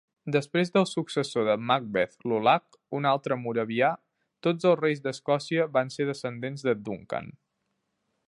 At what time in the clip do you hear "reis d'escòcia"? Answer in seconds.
4.81-5.69